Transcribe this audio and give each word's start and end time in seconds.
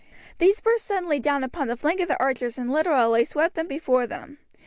These 0.39 0.61
burst 0.61 0.83
suddenly 0.87 1.19
down 1.19 1.43
upon 1.43 1.67
the 1.67 1.77
flank 1.77 1.99
of 1.99 2.07
the 2.07 2.19
archers 2.19 2.57
and 2.57 2.71
literally 2.73 3.23
swept 3.23 3.53
them 3.53 3.67
before 3.67 4.07
them. 4.07 4.39